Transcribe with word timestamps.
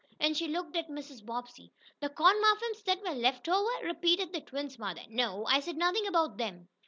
and 0.19 0.35
she 0.35 0.47
looked 0.47 0.75
at 0.75 0.87
Mrs. 0.89 1.23
Bobbsey. 1.23 1.71
"The 1.99 2.09
corn 2.09 2.41
muffins 2.41 2.81
that 2.87 3.03
were 3.03 3.13
left 3.13 3.47
over?" 3.47 3.69
repeated 3.83 4.33
the 4.33 4.41
twins' 4.41 4.79
mother. 4.79 5.01
"No, 5.07 5.45
I 5.45 5.59
said 5.59 5.77
nothing 5.77 6.07
about 6.07 6.37
them. 6.37 6.69